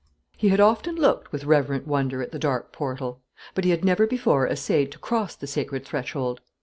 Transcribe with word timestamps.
He 0.35 0.49
had 0.49 0.59
often 0.59 0.95
looked 0.95 1.31
with 1.31 1.43
reverent 1.43 1.85
wonder 1.85 2.23
at 2.23 2.31
the 2.31 2.39
dark 2.39 2.71
portal; 2.71 3.21
but 3.53 3.65
he 3.65 3.69
had 3.69 3.85
never 3.85 4.07
before 4.07 4.47
essayed 4.47 4.91
to 4.93 4.97
cross 4.97 5.35
the 5.35 5.45
sacred 5.45 5.85
threshold. 5.85 6.41